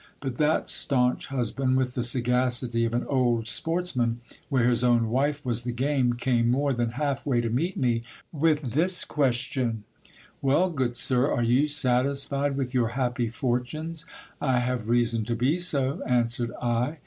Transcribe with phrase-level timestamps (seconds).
[0.19, 5.11] But that staunch husband, with the sagacity of an old sports man where his own
[5.11, 8.01] wife was the game, came more than half way to meet me,
[8.31, 9.83] with this question:
[10.41, 14.05] Well, good sir, are you satisfied with your happy fortunes?
[14.41, 16.97] I have reason to be so, answered I.